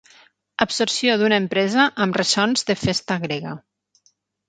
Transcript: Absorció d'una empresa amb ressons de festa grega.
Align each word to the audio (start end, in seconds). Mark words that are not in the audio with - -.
Absorció 0.65 1.17
d'una 1.23 1.39
empresa 1.43 1.87
amb 2.07 2.19
ressons 2.23 2.69
de 2.73 2.79
festa 2.87 3.23
grega. 3.31 3.57